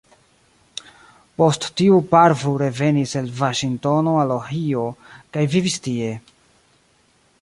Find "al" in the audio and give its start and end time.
4.23-4.35